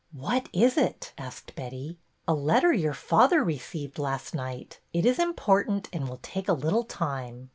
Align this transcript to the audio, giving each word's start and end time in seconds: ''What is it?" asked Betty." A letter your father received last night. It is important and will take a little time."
''What 0.17 0.47
is 0.51 0.77
it?" 0.79 1.13
asked 1.15 1.53
Betty." 1.53 1.99
A 2.27 2.33
letter 2.33 2.73
your 2.73 2.95
father 2.95 3.43
received 3.43 3.99
last 3.99 4.33
night. 4.33 4.79
It 4.93 5.05
is 5.05 5.19
important 5.19 5.89
and 5.93 6.09
will 6.09 6.19
take 6.23 6.47
a 6.49 6.53
little 6.53 6.85
time." 6.85 7.49